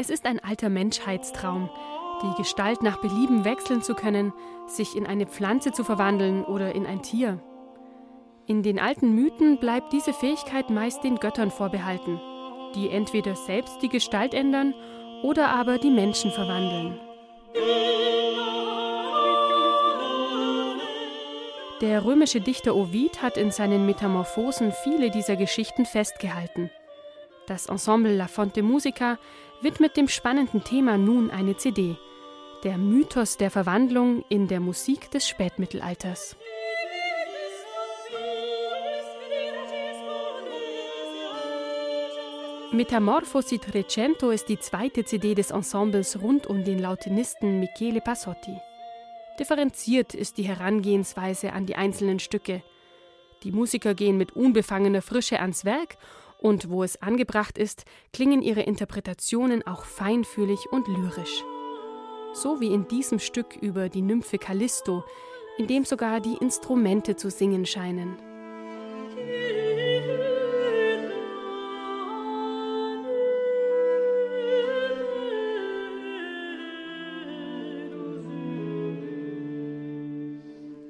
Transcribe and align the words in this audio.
Es 0.00 0.08
ist 0.08 0.24
ein 0.24 0.42
alter 0.42 0.70
Menschheitstraum, 0.70 1.68
die 2.22 2.34
Gestalt 2.38 2.80
nach 2.80 3.02
Belieben 3.02 3.44
wechseln 3.44 3.82
zu 3.82 3.94
können, 3.94 4.32
sich 4.66 4.96
in 4.96 5.06
eine 5.06 5.26
Pflanze 5.26 5.72
zu 5.72 5.84
verwandeln 5.84 6.42
oder 6.42 6.74
in 6.74 6.86
ein 6.86 7.02
Tier. 7.02 7.38
In 8.46 8.62
den 8.62 8.78
alten 8.78 9.14
Mythen 9.14 9.58
bleibt 9.58 9.92
diese 9.92 10.14
Fähigkeit 10.14 10.70
meist 10.70 11.04
den 11.04 11.16
Göttern 11.16 11.50
vorbehalten, 11.50 12.18
die 12.74 12.88
entweder 12.88 13.36
selbst 13.36 13.82
die 13.82 13.90
Gestalt 13.90 14.32
ändern 14.32 14.72
oder 15.22 15.50
aber 15.50 15.76
die 15.76 15.90
Menschen 15.90 16.30
verwandeln. 16.30 16.98
Der 21.82 22.06
römische 22.06 22.40
Dichter 22.40 22.74
Ovid 22.74 23.20
hat 23.20 23.36
in 23.36 23.50
seinen 23.50 23.84
Metamorphosen 23.84 24.72
viele 24.82 25.10
dieser 25.10 25.36
Geschichten 25.36 25.84
festgehalten. 25.84 26.70
Das 27.50 27.66
Ensemble 27.66 28.14
La 28.14 28.28
Fonte 28.28 28.62
Musica 28.62 29.18
widmet 29.60 29.96
dem 29.96 30.06
spannenden 30.06 30.62
Thema 30.62 30.96
nun 30.96 31.32
eine 31.32 31.56
CD. 31.56 31.96
Der 32.62 32.78
Mythos 32.78 33.38
der 33.38 33.50
Verwandlung 33.50 34.24
in 34.28 34.46
der 34.46 34.60
Musik 34.60 35.10
des 35.10 35.26
Spätmittelalters. 35.26 36.36
Metamorphosi 42.70 43.58
Trecento 43.58 44.30
ist 44.30 44.48
die 44.48 44.60
zweite 44.60 45.04
CD 45.04 45.34
des 45.34 45.50
Ensembles 45.50 46.22
rund 46.22 46.46
um 46.46 46.62
den 46.62 46.78
Lautinisten 46.78 47.58
Michele 47.58 48.00
Passotti. 48.00 48.56
Differenziert 49.40 50.14
ist 50.14 50.38
die 50.38 50.44
Herangehensweise 50.44 51.52
an 51.52 51.66
die 51.66 51.74
einzelnen 51.74 52.20
Stücke. 52.20 52.62
Die 53.42 53.50
Musiker 53.50 53.94
gehen 53.94 54.18
mit 54.18 54.36
unbefangener 54.36 55.02
Frische 55.02 55.40
ans 55.40 55.64
Werk 55.64 55.96
und 56.40 56.70
wo 56.70 56.82
es 56.82 57.00
angebracht 57.02 57.58
ist, 57.58 57.84
klingen 58.12 58.42
ihre 58.42 58.62
Interpretationen 58.62 59.66
auch 59.66 59.84
feinfühlig 59.84 60.66
und 60.70 60.88
lyrisch. 60.88 61.44
So 62.32 62.60
wie 62.60 62.72
in 62.72 62.88
diesem 62.88 63.18
Stück 63.18 63.56
über 63.56 63.88
die 63.88 64.02
Nymphe 64.02 64.38
Callisto, 64.38 65.04
in 65.58 65.66
dem 65.66 65.84
sogar 65.84 66.20
die 66.20 66.36
Instrumente 66.40 67.16
zu 67.16 67.30
singen 67.30 67.66
scheinen. 67.66 68.29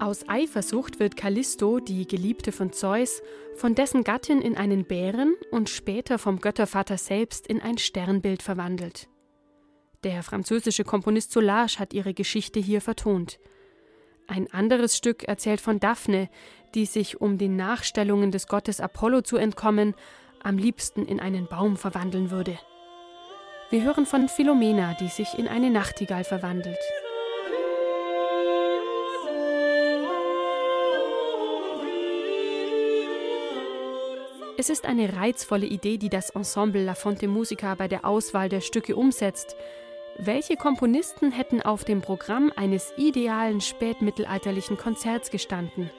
Aus 0.00 0.28
Eifersucht 0.28 1.00
wird 1.00 1.16
Callisto, 1.16 1.80
die 1.80 2.06
Geliebte 2.06 2.52
von 2.52 2.72
Zeus, 2.72 3.20
von 3.56 3.74
dessen 3.74 4.04
Gattin 4.04 4.40
in 4.40 4.56
einen 4.56 4.84
Bären 4.84 5.34
und 5.50 5.68
später 5.68 6.18
vom 6.18 6.38
Göttervater 6.38 6.96
selbst 6.96 7.48
in 7.48 7.60
ein 7.60 7.78
Sternbild 7.78 8.42
verwandelt. 8.42 9.08
Der 10.04 10.22
französische 10.22 10.84
Komponist 10.84 11.32
Solange 11.32 11.80
hat 11.80 11.94
ihre 11.94 12.14
Geschichte 12.14 12.60
hier 12.60 12.80
vertont. 12.80 13.40
Ein 14.28 14.52
anderes 14.52 14.96
Stück 14.96 15.24
erzählt 15.24 15.60
von 15.60 15.80
Daphne, 15.80 16.28
die 16.76 16.86
sich, 16.86 17.20
um 17.20 17.36
den 17.36 17.56
Nachstellungen 17.56 18.30
des 18.30 18.46
Gottes 18.46 18.78
Apollo 18.80 19.22
zu 19.22 19.36
entkommen, 19.36 19.94
am 20.40 20.58
liebsten 20.58 21.06
in 21.06 21.18
einen 21.18 21.48
Baum 21.48 21.76
verwandeln 21.76 22.30
würde. 22.30 22.56
Wir 23.70 23.82
hören 23.82 24.06
von 24.06 24.28
Philomena, 24.28 24.94
die 24.94 25.08
sich 25.08 25.34
in 25.36 25.48
eine 25.48 25.70
Nachtigall 25.70 26.22
verwandelt. 26.22 26.78
Es 34.60 34.70
ist 34.70 34.86
eine 34.86 35.14
reizvolle 35.14 35.66
Idee, 35.66 35.98
die 35.98 36.08
das 36.08 36.30
Ensemble 36.30 36.82
La 36.82 36.96
Fonte 36.96 37.28
Musica 37.28 37.76
bei 37.76 37.86
der 37.86 38.04
Auswahl 38.04 38.48
der 38.48 38.60
Stücke 38.60 38.96
umsetzt. 38.96 39.54
Welche 40.18 40.56
Komponisten 40.56 41.30
hätten 41.30 41.62
auf 41.62 41.84
dem 41.84 42.02
Programm 42.02 42.52
eines 42.56 42.92
idealen 42.96 43.60
spätmittelalterlichen 43.60 44.76
Konzerts 44.76 45.30
gestanden? 45.30 45.92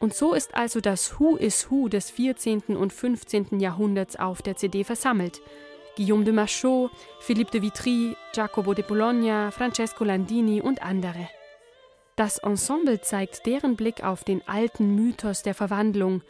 Und 0.00 0.12
so 0.12 0.34
ist 0.34 0.56
also 0.56 0.80
das 0.80 1.20
Who 1.20 1.36
is 1.36 1.70
Who 1.70 1.88
des 1.88 2.10
14. 2.10 2.76
und 2.76 2.92
15. 2.92 3.60
Jahrhunderts 3.60 4.16
auf 4.16 4.42
der 4.42 4.56
CD 4.56 4.82
versammelt. 4.82 5.40
Guillaume 5.96 6.24
de 6.24 6.32
Machaut, 6.32 6.90
Philippe 7.20 7.52
de 7.52 7.62
Vitry, 7.62 8.16
Jacopo 8.34 8.74
de 8.74 8.84
Bologna, 8.84 9.52
Francesco 9.52 10.02
Landini 10.02 10.60
und 10.60 10.82
andere. 10.82 11.28
Das 12.16 12.38
Ensemble 12.38 13.00
zeigt 13.02 13.46
deren 13.46 13.76
Blick 13.76 14.02
auf 14.02 14.24
den 14.24 14.42
alten 14.48 14.96
Mythos 14.96 15.44
der 15.44 15.54
Verwandlung 15.54 16.22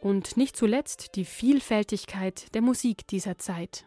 und 0.00 0.36
nicht 0.36 0.56
zuletzt 0.56 1.16
die 1.16 1.24
Vielfältigkeit 1.24 2.54
der 2.54 2.62
Musik 2.62 3.06
dieser 3.06 3.38
Zeit. 3.38 3.84